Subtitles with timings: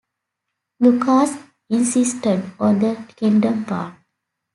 [0.79, 1.37] Lucas
[1.69, 3.93] insisted on the "Kingdom" part.